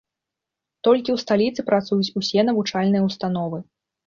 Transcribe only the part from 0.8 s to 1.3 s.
Толькі ў